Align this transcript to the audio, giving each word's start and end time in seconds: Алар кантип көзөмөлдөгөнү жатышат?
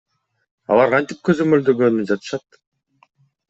Алар 0.75 0.93
кантип 0.93 1.21
көзөмөлдөгөнү 1.31 2.09
жатышат? 2.15 2.61